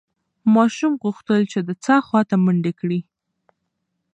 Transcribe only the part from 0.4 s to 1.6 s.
ماشوم غوښتل چې